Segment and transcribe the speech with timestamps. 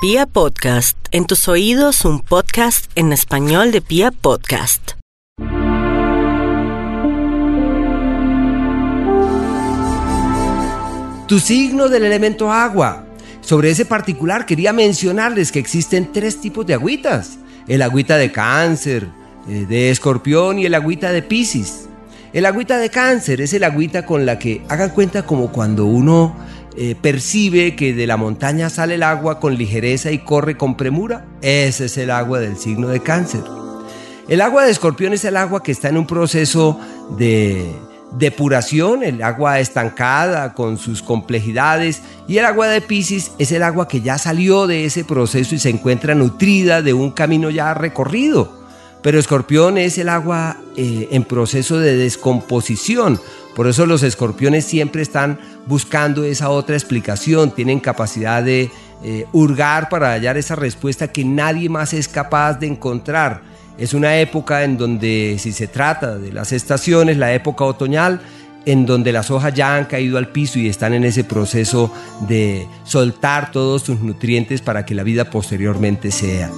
[0.00, 4.92] Pia Podcast, en tus oídos un podcast en español de Pia Podcast.
[11.26, 13.06] Tu signo del elemento agua.
[13.40, 17.40] Sobre ese particular quería mencionarles que existen tres tipos de agüitas.
[17.66, 19.08] El agüita de cáncer,
[19.48, 21.88] eh, de escorpión y el agüita de piscis.
[22.32, 26.36] El agüita de cáncer es el agüita con la que hagan cuenta como cuando uno
[26.76, 31.26] eh, percibe que de la montaña sale el agua con ligereza y corre con premura.
[31.42, 33.42] Ese es el agua del signo de cáncer.
[34.28, 36.78] El agua de escorpión es el agua que está en un proceso
[37.16, 37.74] de
[38.12, 43.88] depuración, el agua estancada con sus complejidades y el agua de Pisces es el agua
[43.88, 48.57] que ya salió de ese proceso y se encuentra nutrida de un camino ya recorrido.
[49.02, 53.20] Pero escorpión es el agua eh, en proceso de descomposición.
[53.54, 58.70] Por eso los escorpiones siempre están buscando esa otra explicación, tienen capacidad de
[59.04, 63.42] eh, hurgar para hallar esa respuesta que nadie más es capaz de encontrar.
[63.78, 68.20] Es una época en donde, si se trata de las estaciones, la época otoñal,
[68.66, 71.92] en donde las hojas ya han caído al piso y están en ese proceso
[72.28, 76.50] de soltar todos sus nutrientes para que la vida posteriormente sea.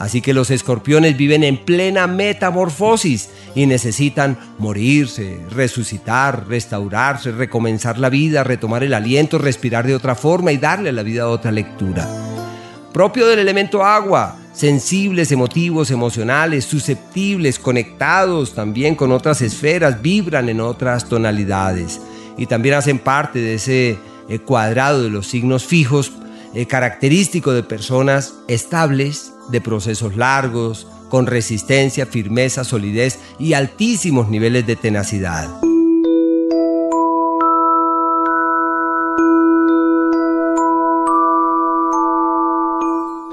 [0.00, 8.08] Así que los escorpiones viven en plena metamorfosis y necesitan morirse, resucitar, restaurarse, recomenzar la
[8.08, 12.08] vida, retomar el aliento, respirar de otra forma y darle a la vida otra lectura.
[12.94, 20.62] Propio del elemento agua, sensibles, emotivos, emocionales, susceptibles, conectados también con otras esferas, vibran en
[20.62, 22.00] otras tonalidades
[22.38, 23.98] y también hacen parte de ese
[24.30, 26.10] eh, cuadrado de los signos fijos
[26.54, 34.66] eh, característico de personas estables, de procesos largos, con resistencia, firmeza, solidez y altísimos niveles
[34.66, 35.48] de tenacidad.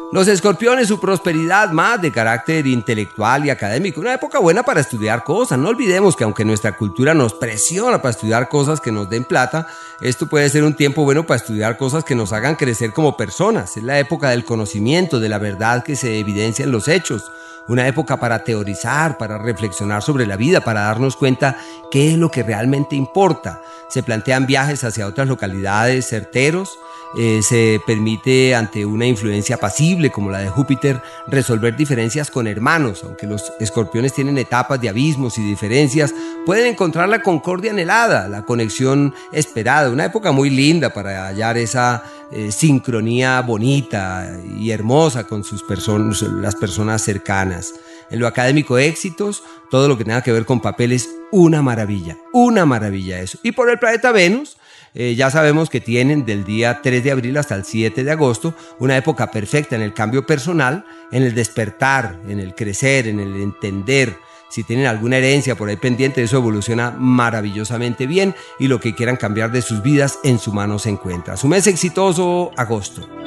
[0.10, 4.00] Los escorpiones, su prosperidad más de carácter intelectual y académico.
[4.00, 5.60] Una época buena para estudiar cosas.
[5.60, 9.68] No olvidemos que aunque nuestra cultura nos presiona para estudiar cosas que nos den plata,
[10.00, 13.76] esto puede ser un tiempo bueno para estudiar cosas que nos hagan crecer como personas.
[13.76, 17.30] Es la época del conocimiento, de la verdad que se evidencia en los hechos.
[17.68, 21.58] Una época para teorizar, para reflexionar sobre la vida, para darnos cuenta
[21.92, 23.62] qué es lo que realmente importa.
[23.90, 26.78] Se plantean viajes hacia otras localidades certeros
[27.16, 33.02] eh, se permite ante una influencia pasible como la de Júpiter resolver diferencias con hermanos,
[33.04, 36.14] aunque los escorpiones tienen etapas de abismos y diferencias,
[36.46, 42.04] pueden encontrar la concordia anhelada, la conexión esperada, una época muy linda para hallar esa
[42.30, 47.74] eh, sincronía bonita y hermosa con sus personas, las personas cercanas.
[48.10, 52.66] En lo académico éxitos, todo lo que tenga que ver con papeles, una maravilla, una
[52.66, 53.40] maravilla eso.
[53.44, 54.58] Y por el planeta Venus,
[54.94, 58.56] eh, ya sabemos que tienen del día 3 de abril hasta el 7 de agosto
[58.80, 63.36] una época perfecta en el cambio personal, en el despertar, en el crecer, en el
[63.36, 64.18] entender.
[64.50, 69.18] Si tienen alguna herencia por ahí pendiente, eso evoluciona maravillosamente bien y lo que quieran
[69.18, 71.36] cambiar de sus vidas en su mano se encuentra.
[71.38, 73.27] Su mes exitoso, agosto.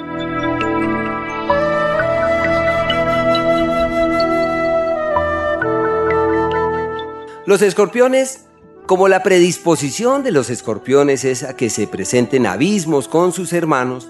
[7.50, 8.44] Los escorpiones
[8.86, 14.06] como la predisposición de los escorpiones es a que se presenten abismos con sus hermanos,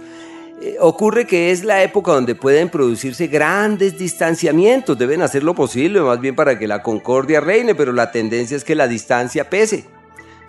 [0.61, 4.99] eh, ocurre que es la época donde pueden producirse grandes distanciamientos.
[4.99, 8.63] Deben hacer lo posible más bien para que la concordia reine, pero la tendencia es
[8.63, 9.87] que la distancia pese.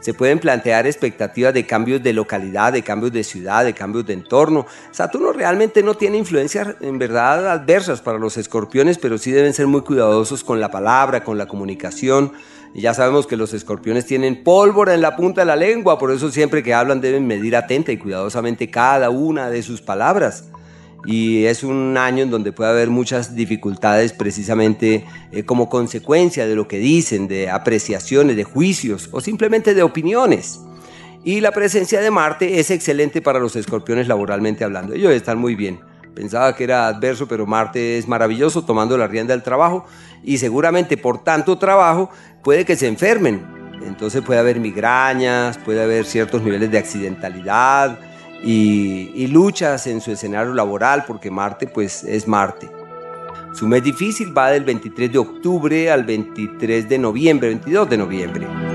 [0.02, 4.14] Se pueden plantear expectativas de cambios de localidad, de cambios de ciudad, de cambios de
[4.14, 4.66] entorno.
[4.92, 9.68] Saturno realmente no tiene influencias en verdad adversas para los escorpiones, pero sí deben ser
[9.68, 12.34] muy cuidadosos con la palabra, con la comunicación
[12.74, 16.32] ya sabemos que los escorpiones tienen pólvora en la punta de la lengua, por eso
[16.32, 20.46] siempre que hablan deben medir atenta y cuidadosamente cada una de sus palabras.
[21.06, 26.56] Y es un año en donde puede haber muchas dificultades precisamente eh, como consecuencia de
[26.56, 30.60] lo que dicen, de apreciaciones, de juicios o simplemente de opiniones.
[31.24, 34.94] Y la presencia de Marte es excelente para los escorpiones laboralmente hablando.
[34.94, 35.80] Ellos están muy bien.
[36.14, 39.86] Pensaba que era adverso, pero Marte es maravilloso tomando la rienda del trabajo
[40.24, 42.10] y seguramente por tanto trabajo
[42.44, 43.46] puede que se enfermen.
[43.86, 48.00] Entonces puede haber migrañas, puede haber ciertos niveles de accidentalidad
[48.44, 52.70] y, luchas en su escenario laboral porque Marte pues es Marte.
[53.54, 58.71] Su mes difícil va del 23 de octubre al 23 de noviembre, 22 de noviembre.